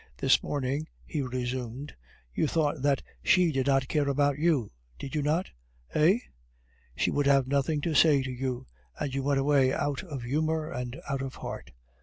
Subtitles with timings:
[0.17, 1.93] "This morning," he resumed,
[2.33, 5.51] "you thought that she did not care about you, did you not?
[5.93, 6.17] Eh?
[6.95, 8.65] She would have nothing to say to you,
[8.99, 11.69] and you went away out of humor and out of heart.